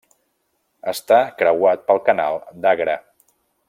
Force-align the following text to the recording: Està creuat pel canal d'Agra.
Està 0.93 1.19
creuat 1.43 1.87
pel 1.91 2.03
canal 2.11 2.43
d'Agra. 2.65 3.01